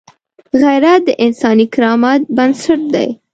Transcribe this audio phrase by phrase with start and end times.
[0.61, 3.07] غیرت د انساني کرامت بنسټ دی